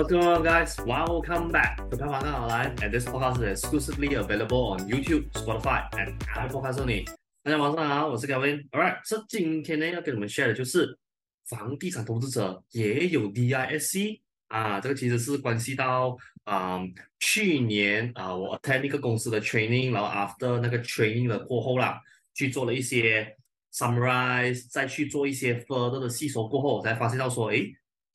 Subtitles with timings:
[0.00, 0.78] What's going on, guys?
[0.78, 6.62] Welcome back to 开房看好来 And this podcast is exclusively available on YouTube, Spotify, and Apple
[6.62, 7.04] Podcasts 你
[7.42, 8.66] 大家晚上好，我是 Kevin。
[8.70, 10.98] Alright，所以今天呢要跟你们 share 的就是
[11.44, 22.00] 房地产投资者也有 DISC 啊，这个其实是关系到啊、嗯、去年啊我 attend 一个公司的 training，然后 after 那个 training 的过后啦，
[22.32, 23.36] 去做了一些
[23.74, 27.70] summarize，再去做一些 further 的细说过后，我才发现到说，诶。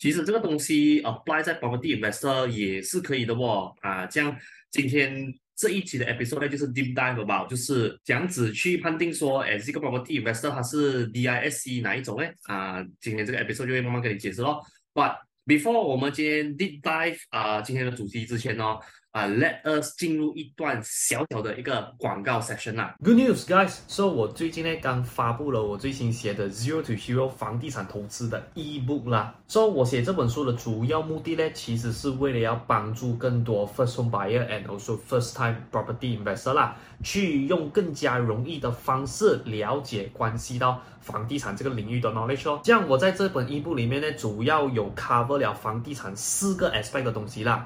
[0.05, 4.37] 其实这个东西 apply 在 property investor 也是可以的哦，啊，这样
[4.69, 12.29] 今天这一期的 episode 呢，就是 deep dive about，就是这样子去判定说，哎，这个 property investor 它是 DISC 哪一种呢？
[12.43, 14.63] 啊，今天这个 episode 就会慢慢跟你解释咯。
[14.93, 15.15] But
[15.47, 18.77] before 我们今天 deep dive 啊，今天的主题之前呢。
[19.15, 22.95] 啊、，Let us 进入一段小小的一个广告 session 啦。
[23.01, 23.77] Good news, guys!
[23.87, 29.33] So 我最近呢刚发布了我最新写的 Zero to Hero 房地产投资的 ebook 啦。
[29.47, 42.59] So 我写这本书的主要目的呢，其实是为了要帮助更多 first home buyer and also first time property investor 啦，去用更加容易的方式了解关系到房地产这个领域的 knowledge 哦。
[42.65, 47.65] 这样我在这本 ebook 里面呢，主要有 cover 了房地产四个 aspect 的东西啦。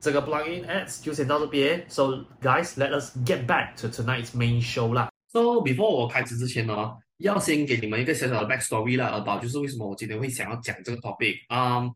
[0.00, 5.10] 这个 plugin ads 就先到这边，So guys，let us get back to tonight's main show 啦。
[5.32, 11.38] So before 我开始之前呢，要先给你们一个小小的 backstory 啦，about 就是为什么我今天会想要讲这个 topic。
[11.48, 11.90] 啊，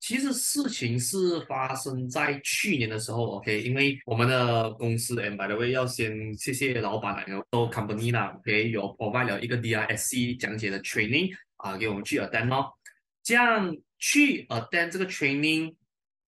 [0.00, 12.74] 其实事情是发生在去年的时候，OK，因为我们的公司，and by the way，要先谢谢老板还有 company 啦，OK，有 provide 了一个 DISC 讲解的 training 啊，给我们去 attend 咯。
[13.22, 15.74] 这样去 attend 这个 training。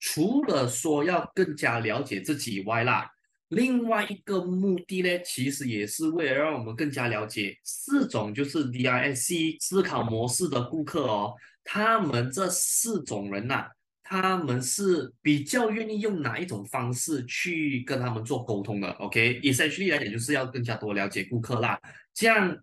[0.01, 3.11] 除了说要更加了解自己以外啦，
[3.49, 11.35] 另外一个目的呢，其实也是为了让我们更加了解四种就是 DISC 思考模式的顾客哦。
[11.65, 13.69] 他们这四种人呐、啊，
[14.03, 19.91] 他们是比较愿意用哪一种方式去跟他们做沟通的？OK，essentially、okay?
[19.93, 21.79] 来讲就是要更加多了解顾客啦。
[22.15, 22.57] 这样，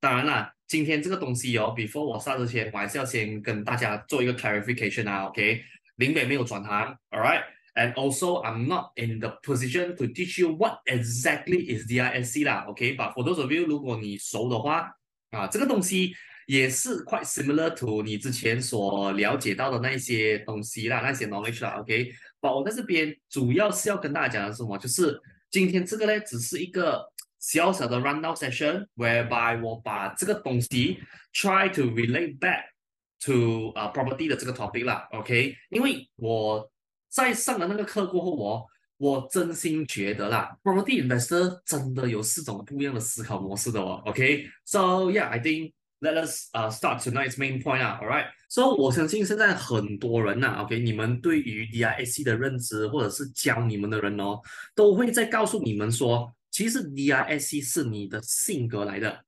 [0.00, 5.62] 当然啦，今天这个东西哦，before 我上之前，我还是要先跟大家做一个 clarification 啊，OK。
[5.98, 7.44] 林北没有转行，All right。
[7.74, 13.22] And also I'm not in the position to teach you what exactly is DISC 啦，OK，but for
[13.22, 14.90] those of you 如果你熟的话，
[15.30, 16.12] 啊，这个东西
[16.46, 27.04] 也是 quite similar to 你之前所了解到的那些东西啦，那些 knowledge 啦，OK，but 我在这边主要是要跟大家讲的是什么，就是今天这个呢，只是一个
[27.38, 30.98] 小小的 rundown session，whereby 我把这个东西
[31.32, 32.62] try to relate back。
[33.20, 36.70] To 啊、uh, property 的这个 topic 啦，OK，因为我
[37.08, 38.66] 在上了那个课过后，我
[38.98, 52.22] 我真心觉得啦，property investor 真的有四种不一样的思考模式的哦，OK，so yeah，I think let us 啊、uh, start tonight's main point 啊，all right，so 我相信现在很多人呐、，OK，你们对于 DISC
[52.22, 54.40] 的认知或者是教你们的人哦，
[54.74, 59.24] 都会在告诉你们说，其实 DISC 是你的性格来的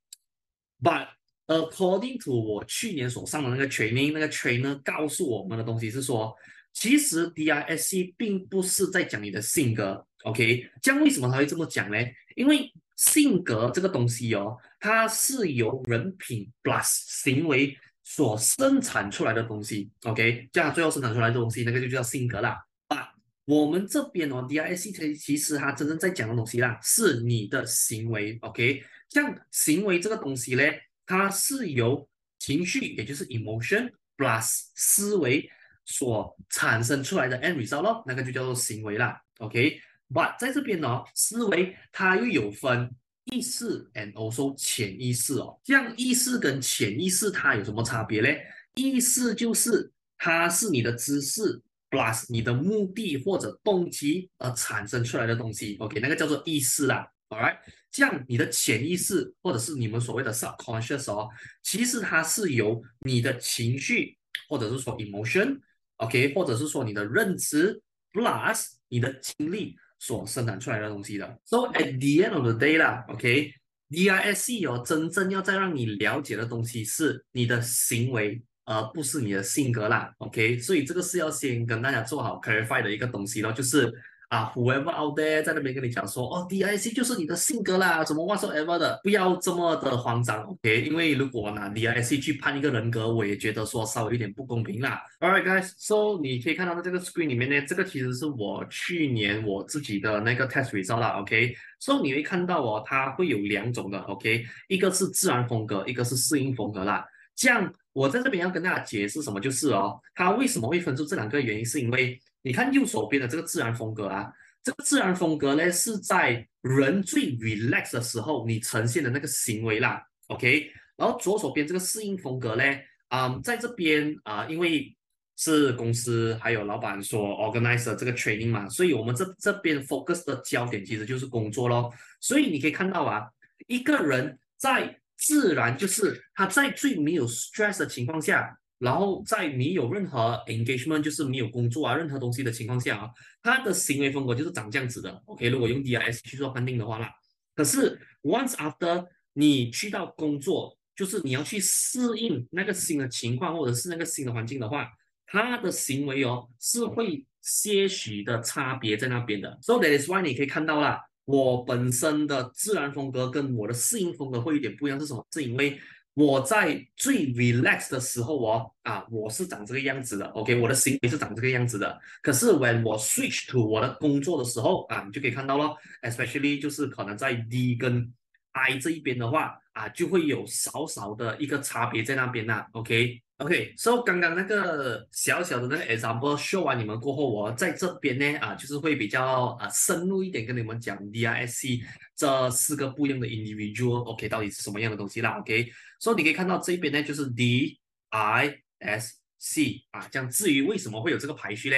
[0.82, 1.08] ，but
[1.50, 6.32] According to 我去年所上的那个 training，那个 trainer 告诉我们的东西是说，
[6.72, 10.70] 其实 DISC 并不是在讲你的性格，OK？
[10.80, 11.96] 这样为什么他会这么讲呢？
[12.36, 20.48] 因为性格这个东西哦，它是由人品 plus 行为所生产出来的东西，OK？
[20.52, 22.64] 这样最后生产出来的东西，那个就叫性格啦。
[22.86, 23.12] 啊，
[23.44, 28.84] 我们这边哦，DISC 其实它真正在讲的东西啦，是你的行为，OK？
[29.08, 30.62] 像行为这个东西呢，
[31.10, 32.08] 它是由
[32.38, 35.50] 情绪，也就是 emotion plus 思维。
[35.86, 42.88] 所产生出来的 end result 咯，那个就叫做行为啦，OK？But 在这边呢，思维它又有分
[43.24, 45.58] 意识 and also 潜意识哦。
[45.64, 48.28] 这样意识跟潜意识它有什么差别呢？
[48.76, 51.60] 意识就是它是你的知识
[51.90, 55.98] plus 你的目的或者动机而产生出来的东西，OK？
[55.98, 57.56] 那个叫做意识啦 All right
[57.92, 61.28] 这样你的潜意识或者是你们所谓的 subconscious 哦，
[61.62, 64.16] 其实它是由你的情绪
[64.48, 65.58] 或者是说 emotion。
[65.96, 67.82] OK，或者是说你的认知
[68.12, 71.26] plus 你的经历所生产出来的东西的。
[71.44, 80.14] So at the end of the day 啦，OK，DISC 哦，真正要再让你了解的东西是你的行为，而不是你的性格啦。
[80.18, 83.92] OK，所以这个是要先跟大家做好 clarify 的一个东西咯，就是。
[84.30, 90.82] 啊，whoever out there 在那边跟你讲说，哦 D I C 就是你的性格啦，什么 whatsoever 的，不要这么的慌张，OK？
[90.82, 95.02] 因为如果拿 D I C 去判一个人格，我也觉得说稍微有点不公平啦。
[95.18, 104.44] Alright guys，so 你可以看到在这个 screen 里面呢，这个其实是我去年我自己的那个 test result 啦，OK？So 你会看到哦，它会有两种的，OK？
[104.68, 107.04] 一个是自然风格，一个是适应风格啦。
[107.40, 112.20] 这样我在这边要跟大家解释什么，就是哦，它为什么会分出这两个原因，是因为。
[112.42, 114.32] 你看右手边的这个自然风格啊，
[114.62, 120.72] 这个自然风格呢是在人最 relax 的时候你呈现的那个行为啦，OK。
[120.96, 122.64] 然后左手边这个适应风格呢，
[123.08, 124.96] 啊、在这边啊、因为
[125.36, 131.92] 是公司还有老板所 organize 的这个 training 嘛，所以我们这这边 focus 的焦点其实就是工作咯。
[132.20, 133.28] 所以你可以看到啊，
[133.66, 138.56] 一个人在自然就是他在最没有 stress 的情况下。
[138.80, 143.10] 然后在没有任何 engagement，就是没有工作啊，任何东西的情况下啊，
[143.42, 145.22] 他的行为风格就是长这样子的。
[145.26, 147.10] OK，如果用 D I S 去做判定的话啦，
[147.54, 154.88] 可是 once after 你去到工作，就是你要去适应那个新的情况或者是那个新的环境的话，
[155.26, 159.58] 他的行为哦是会些许的差别在那边的。
[159.60, 165.24] So that is why 你可以看到啦，我本身的自然风格跟我的适应风格会有点不一样，是什么？
[165.32, 165.78] 是因为。
[166.14, 171.98] 我在最 relax 的时候哦，啊，我是长这个样子的，OK，我的行为是长这个样子的。
[172.20, 178.12] 可是 when 我 switch to 我的工作的时候啊，你就可以看到咯，especially 就是可能在 D 跟
[178.50, 183.22] I 这一边的话啊，就会有少少的一个差别在那边呐，OK。
[183.40, 191.82] OK，so、刚刚那个小小的那个 example show 完你们过后，我在这边呢啊，就是会比较啊深入一点跟你们讲 DISC
[192.14, 201.76] 这四个不一样的 individual，OK，、到底是什么样的东西啦？OK，so、你可以看到这边呢就是 D I S C 啊，这样至于为什么会有这个排序呢，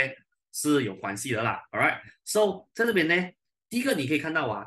[0.52, 1.62] 是有关系的啦。
[1.70, 3.14] Alright，so 在这边呢，
[3.70, 4.66] 第一个你可以看到啊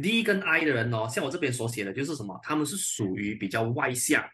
[0.00, 4.24] ，D 跟 I 的人哦，像我这边所写的就是什么，他们是属于比较外向。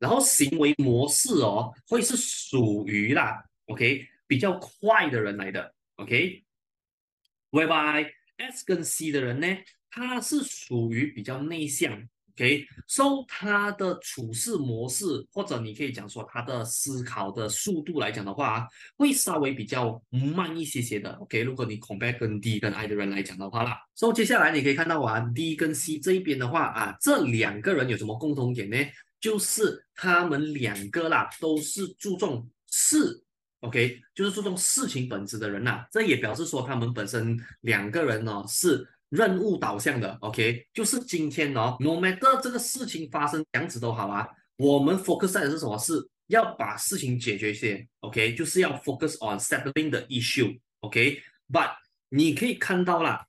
[0.00, 9.46] 然后行为模式哦，会是属于啦，OK，比较快的人来的，OK，Whereby S 跟 C 的人呢，
[9.90, 11.92] 他是属于比较内向
[12.32, 18.66] ，OK，So、他的处事模式或者你可以讲说他的思考的速度来讲的话，
[18.96, 28.78] 会稍微比较慢一些些的，OK，如果你 compare 跟 D 跟 I 的人来讲的话啦，So 接下来你可以看到啊，D 跟 C 这一边的话啊，这两个人有什么共同点呢？
[29.20, 33.22] 就是他们两个啦，都是注重事
[33.60, 35.84] ，OK，就是注重事情本质的人呐。
[35.92, 45.76] 这也表示说，他们本身两个人呢是任务导向的，OK，就是今天呢，no matter 这个事情发生样子都好啊，我们 focus 在的是什么？
[45.76, 51.72] 事要把事情解决先，OK，就是要 focus on settling the issue，OK，but
[52.08, 53.26] 你可以看到啦，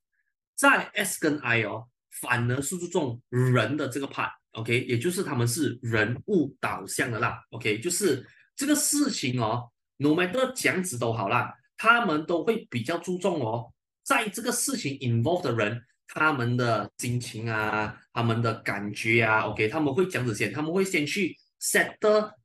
[0.55, 1.88] 在 S 跟 I 哦，
[2.21, 4.31] 反而是注重人的这个 part。
[4.53, 7.41] OK，也就是他们是人物导向的啦。
[7.51, 13.72] OK，就是这个事情哦，no matter 这样子都好啦，他们都会比较注重哦，
[14.03, 21.96] 在这个事情 involve 的人，他们的心情啊，他们的感觉啊，OK，他们会这样子先，他们会先去 set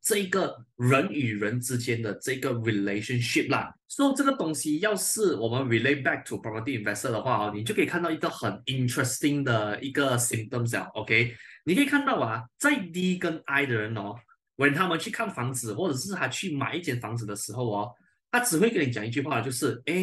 [0.00, 3.74] 这一个人与人之间的这个 relationship 啦。
[3.88, 11.36] 所以这个东西要是我们 relate back to property investor 的话哦，你就可以看到一个很 interesting 的一个 symptoms 啊，OK。
[11.64, 14.16] 你可以看到啊，在 D 跟 I 的人哦
[14.56, 17.92] ，when 他们去看房子，或者是他去买一间房子的时候哦，
[18.30, 19.94] 他只会跟你讲一句话，就是哎，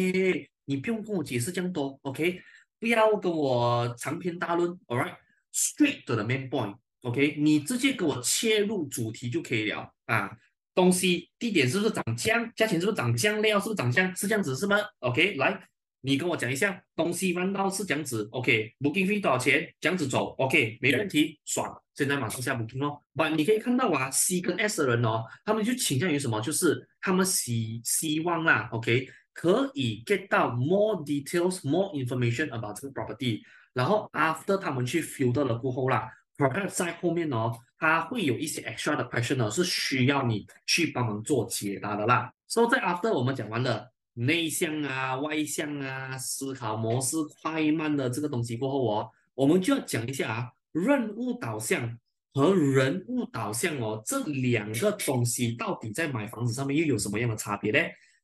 [0.64, 2.40] 你不用跟我解释这样多，OK？
[2.80, 7.36] 不要跟我长篇大论，All right？Straight to the main point，OK？
[7.38, 10.36] 你直接给我切入主题就可以了啊。
[10.74, 12.44] 东西地点是不是涨价？
[12.56, 13.32] 价钱是不是涨价？
[13.38, 14.12] 料是不是涨价？
[14.14, 15.36] 是这样子是吗？OK？
[15.36, 15.68] 来。
[16.06, 19.66] 你跟我讲一下，东西弯道是这样子，OK，booking fee 多少钱？
[19.80, 21.74] 这样子走，OK，没问题，爽。
[21.94, 23.00] 现在马上下 booking 哦。
[23.14, 26.38] 不，你可以看到啊，C 跟 S 的人哦，他们就倾向于什么？
[26.42, 33.40] 就是他们希希望啦，OK，可以 get 到 more details，more information about 这个 property。
[33.72, 37.50] 然后 after 他们去 filter 了过后啦，perhaps 在后面哦，
[37.84, 42.32] 他会有一些 extra 的 question 呢，是需要你去帮忙做解答的啦。
[42.46, 43.90] 所以在 after 我们讲完了。
[44.16, 51.98] 内向啊，外向啊，思考模式快慢的这个东西过后哦，我们就要讲一下啊，任务导向
[52.32, 57.78] 和人物导向哦，这两个东西到底在买房子上面又有什么样的差别呢？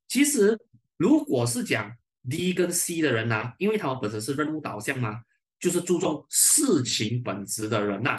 [0.06, 0.56] 其实，
[0.96, 1.92] 如果是讲
[2.30, 5.20] D 跟 C 的人呐、因为他们本身是任务导向嘛，
[5.58, 8.16] 就是注重事情本质的人呐、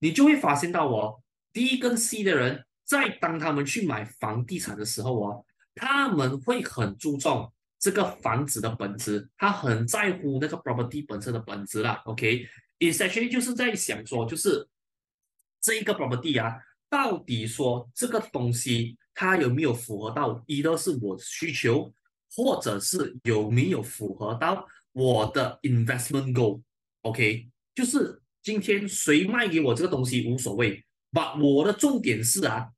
[0.00, 5.46] 你就会发现到哦，D 跟 C 的人在当他们去买房地产的时候哦。
[5.76, 12.02] 他们会很注重这个房子的本质，他很在乎那个 property 本身的本质啦。
[12.04, 14.68] OK，essentially 就是在想说，就是
[15.60, 21.94] 这一个 property 啊，到底说这个东西它有没有符合到，一个是我需求，
[22.34, 26.60] 或者是有没有符合到我的 investment goal。
[27.02, 32.68] OK，就是今天谁卖给我这个东西无所谓，把我的重点是啊，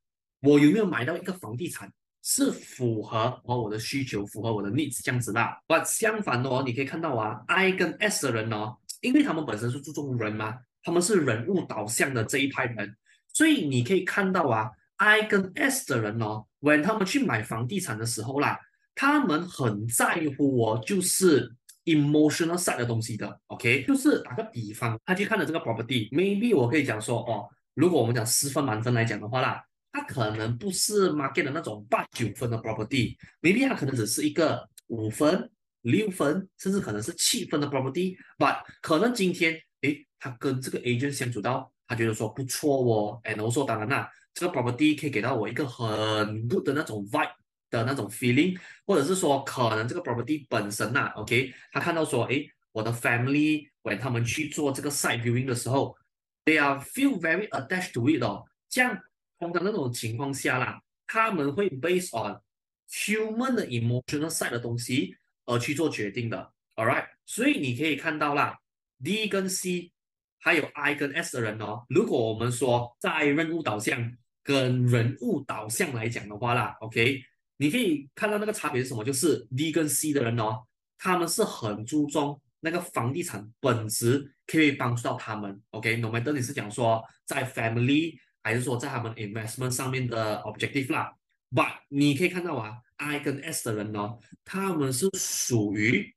[0.40, 1.92] 我有没有买到一个房地产。
[2.24, 5.58] 是符合我的需求，符合我的 needs 这样子啦。
[5.66, 12.96] But 相反哦，你可以看到啊，I 跟 S 的人哦，因为他们本身是注重人嘛，他们是人物导向的这一派人，
[13.32, 18.56] 所以你可以看到啊，I 跟 S 的人哦，when 他们去买房地产的时候啦，
[18.94, 21.52] 他们很在乎哦，就是
[21.84, 23.40] emotional side 的东西的。
[23.46, 29.62] OK，就是打个比方，他去看了这个 property，maybe 我可以讲说哦，如果我们讲十分满分来讲的话啦。
[29.94, 35.50] 它可能不是 market 的那种八九分的 property，maybe 它可能只是一个五分、
[35.82, 38.16] 六分，甚至可能是七分的 property。
[38.38, 47.28] But 可能今天，诶，他跟这个 agent 相处到，他觉得说不错哦，and also 当然啦，这个 property 可以给到我一个很 good 的那种 vibe
[47.72, 55.96] 的那种 feeling，或者是说可能这个 property 本身呐、啊，OK，他看到说，诶，我的 family 喂他们去做这个 site viewing 的时候
[56.44, 59.02] ，they are feel very attached to it 哦，这样。
[59.38, 62.40] 通常那种情况下啦，他们会 base on
[62.88, 67.08] human 的 emotional side 的东西而去做决定的，all right。
[67.26, 68.56] 所以你可以看到啦
[69.02, 69.90] ，D 跟 C
[70.38, 77.22] 还有 I 跟 S 的人哦，如果我们说在任务导向跟人物导向来讲的话啦，OK，
[77.62, 79.04] 你可以看到那个差别是什么？
[79.04, 80.66] 就是 D 跟 C 的人哦，
[80.98, 85.96] 他们是很注重那个房地产本质可以帮助到他们，OK。
[85.98, 88.18] No matter 你是讲说在 family。
[88.44, 91.14] 还是说在他们 investment 上面的 objective 啦
[91.52, 96.12] ，but 你可以看到啊，I 跟 S 的人哦，他们是属于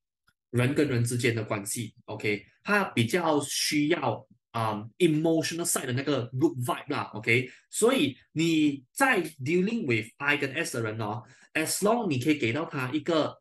[0.50, 13.36] 人跟人之间的关系，OK，他比较需要啊、emotional side 的那个 good vibe 啦，OK，所以你在 dealing with I 跟 S 的人哦，as long 你可以给到他一个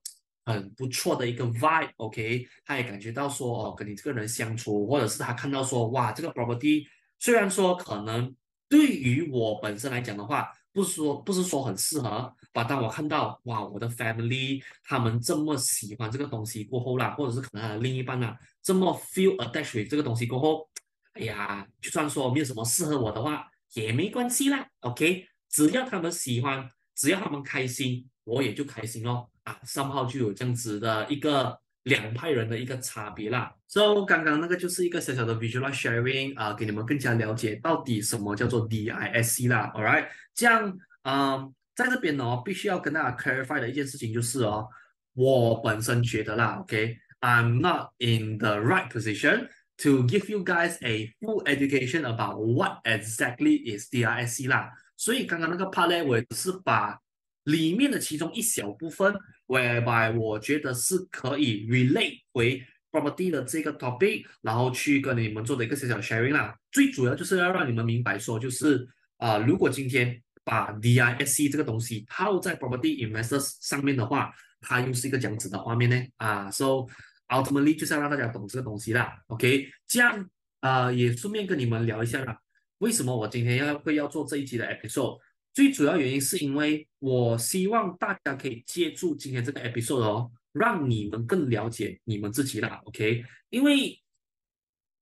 [0.44, 6.84] 很不错的一个 vibe，OK，他也感觉到说哦，跟你这个人相处，或者是他看到说哇，这个 property
[7.20, 8.34] 虽然说可能。
[8.66, 20.68] 对于我本身来讲的话，不是说不是说很适合，把当我看到哇，我的 family 他们这么喜欢这个东西过后啦，或者是可能他的另一半啦，这么 feel attached with 这个东西过后，
[21.14, 29.30] 哎呀，就算说没有什么适合我的话，也没关系啦，OK，只要他们喜欢，只要他们开心，我也就开心咯。
[29.42, 31.58] 啊三号就有这样子的一个。
[31.84, 44.66] 两派人的一个差别啦，so 刚刚那个就是一个小小的 visual sharing 啊，给你们更加了解到底什么叫做 DISC 啦，alright，这样，嗯，在这边呢，必须要跟大家 clarify 的一件事情就是哦，
[45.12, 49.46] 我本身觉得啦，OK，I'm not in the right position
[49.78, 56.98] to give you guys a full education about what exactly is DISC 啦，所以刚刚那个 part 呢，我也是把
[57.44, 59.14] 里面的其中一小部分。
[59.46, 66.56] whereby 我觉得是可以 relate 回 property 的这个 topic，然后去跟你们做的一个小小 sharing 啦。
[66.72, 68.88] 最主要就是要让你们明白说，就是
[69.18, 76.02] 啊、如果今天把 DISC 这个东西套在 property investors 上面的话，它又是一个这样子的画面呢。
[76.16, 76.86] 啊，so
[77.28, 79.22] ultimate 就是要让大家懂这个东西啦。
[79.28, 80.28] OK，这样
[80.60, 82.38] 啊、也顺便跟你们聊一下啦，
[82.78, 85.18] 为什么我今天要会要做这一期的 episode。
[85.52, 93.24] 最主要原因是因为我希望大家可以借助今天这个 episode 哦，让你们更了解你们自己啦，OK？
[93.50, 94.02] 因为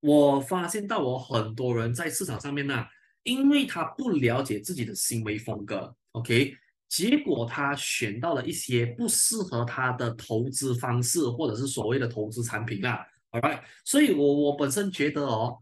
[0.01, 2.85] 我发现到我很多人在市场上面呢、
[3.23, 6.57] 因为他不了解自己的行为风格，OK？
[6.93, 13.63] 结果他选到了一些不适合他的投资方式，或者是所谓的投资产品啦，Alright？
[13.83, 15.57] 所以我我本身觉得哦，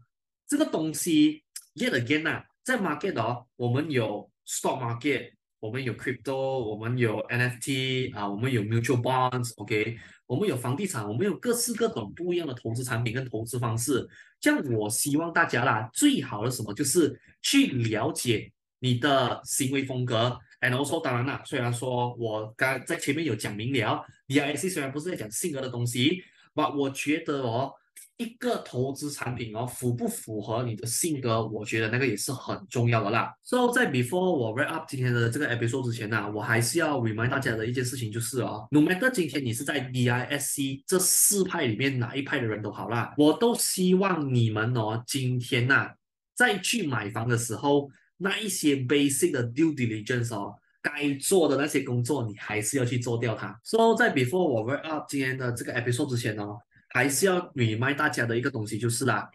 [0.45, 1.41] 这个东西
[1.75, 9.97] yet again 啊，在 market 哦，我们有 stock market，我们有 crypto，我们有 NFT 啊，我们有 mutual bonds，OK？
[10.27, 14.05] 我们有房地产，我们有各式各种不一样的投资产品跟投资方式。
[14.41, 20.37] 这样，我希望大家啦，最好的什么就是去了解你的行为风格。
[20.61, 27.73] And also，当然啦，虽然说我刚在前面有讲明了，DISC 虽然不是在讲性格的东西，但我觉得哦，
[28.17, 33.33] 一个投资产品哦，符不符合你的性格，我觉得那个也是很重要的啦。
[33.41, 45.95] So，在 before 我 wrap up 今天的这个 episode 之前呢、我还是要 remind 大家的一件事情就是哦，no matter 今天你是在 DISC 这四派里面哪一派的人都好啦，我都希望你们哦，今天呐、啊，
[46.35, 47.89] 在去买房的时候。
[48.23, 53.59] 那一些 basic 的 due diligence 哦，该做的那些工作，你还是要去做掉它。
[53.63, 56.59] 所以在 before 我 wrap up 今天的这个 episode 之前哦，
[56.89, 59.27] 还是要 remind 大家的一个东西就是啦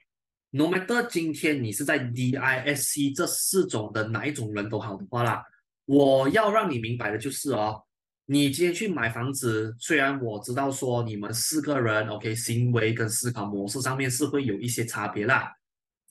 [0.51, 5.43] ，no matter 今天你是在 DISC 这四种的哪一种人都好的话啦，
[5.87, 7.83] 我要让你明白的就是哦，
[8.27, 15.53] 你今天去买房子，虽然我知道说你们四个人 OK 行为跟思考模式上面是会有一些差别啦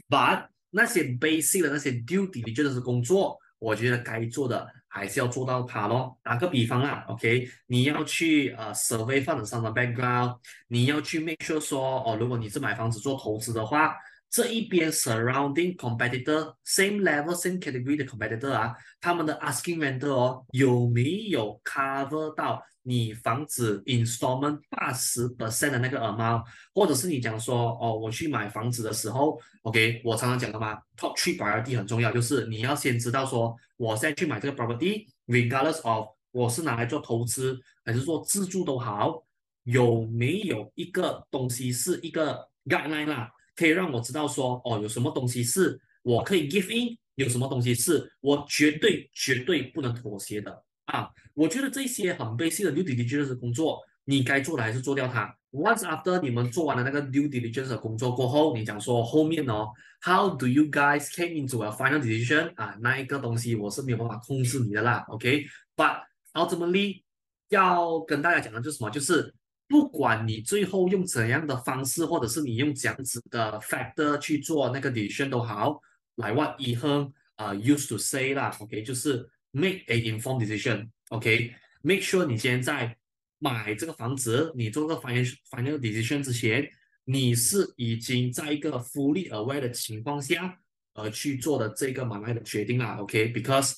[0.10, 6.20] ，but 那些 basic 的那些 due diligence 工作，我觉得该做的还是要做到它咯。
[6.22, 13.96] 打个比方啊，OK，你要去呃 survey 房子上的 background，你要去 make sure 说哦，如果你是买房子做投资的话。
[14.36, 24.60] 这一边 surrounding competitor same level same category 的 competitor 啊，他们的 asking rental 哦有没有 cover 到你房子 installment
[24.70, 39.24] 八十 percent 的那个 amount，或者是你讲说哦，我去买房子的时候，OK，我常常讲的嘛，top three priority 很重要，就是你要先知道说，我现在去买这个 property，regardless of 我是拿来做投资还是做自住都好，
[39.64, 43.32] 有没有一个东西是一个 guideline 啦？
[43.56, 51.10] 可以让我知道说，哦，有什么东西是我可以 give in，有什么东西是我绝对绝对不能妥协的啊！
[51.34, 55.36] 我觉得这些很 basic 的 due diligence 的工作，你该做的还是做掉它。
[55.52, 59.70] Once after 你们做完了那个 due diligence 的工作过后，你讲说后面哦
[60.02, 62.54] ，How do you guys came into a final decision？
[62.56, 66.02] 啊，那一个东西我是没有办法控制你的啦，OK？But
[66.34, 67.04] ultimately
[67.50, 68.90] 要跟大家讲的就是什么？
[68.90, 69.34] 就是。
[69.68, 75.82] 不管你最后用怎样的方式，或者是你用这样子的 factor 去做那个 decision 都好，
[76.16, 82.96] 来 what Ethan 啊 used to say 啦，OK，就是 make a informed decision，OK，make sure 你今天在
[83.40, 86.70] 买这个房子，你做个 financial financial decision 之前，
[87.04, 90.60] 你是已经在一个 fully aware 的情况下
[90.94, 93.74] 而去做的这个买卖的决定啦，OK，because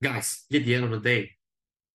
[0.00, 1.30] guys at the end of the day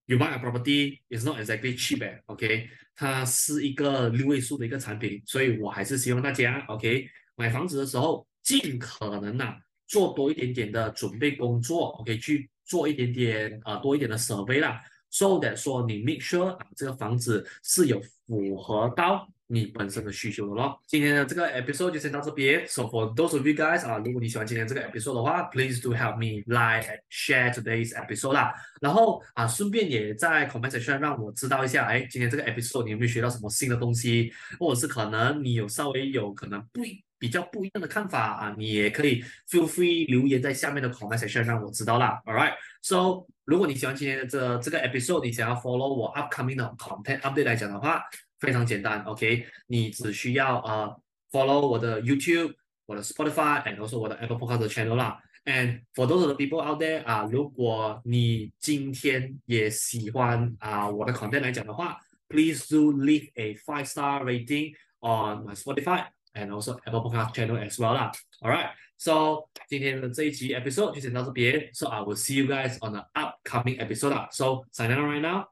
[0.06, 2.70] you buy a property is not exactly cheap，OK。
[2.96, 19.30] 它是一个六位数的一个产品，所以我还是希望大家，OK，买房子的时候尽可能呐做多一点点的准备工作，OK，去做一点点啊、多一点的准备啦，so that 说你 make sure 啊这个房子是有符合到。
[19.48, 20.82] 你本身的需求的咯。
[20.88, 22.68] 今天的这个 episode 就先到这边。
[22.68, 27.94] So for those of you guys 啊，如果你喜欢今天这个 episode 的话，please do help me like and share today's
[27.94, 28.54] episode 啦。
[28.82, 36.82] 然后啊，顺便也在 comment section 让我知道一下，哎，今天这个 episode 你有没有学到什么新的东西，或者是可能你有稍微有可能不
[37.18, 42.22] 比较不一样的看法啊，你也可以 feel free 留言在下面的 comment section 让我知道啦。
[42.26, 42.54] All right。
[42.82, 48.02] So 如果你喜欢今天的这这个 episode，你想要 follow 我 upcoming 的 content update 来讲的话。
[48.39, 52.55] 非常简单，OK，你只需要啊、uh, follow 我的 YouTube、
[52.87, 55.21] 我的 Spotify，and also 我的 Apple Podcast channel 啦。
[55.45, 63.87] And for those of the people out there 啊，如果你今天也喜欢啊、uh, 我的 content 来讲的话，please do leave a five
[63.87, 68.13] star rating on my Spotify and also Apple Podcast channel as well 啦。
[68.41, 74.29] Alright，so 今天的这一集 episode 就先到这边，so I will see you guys on the upcoming episode 啦。
[74.31, 75.47] So signing out right now。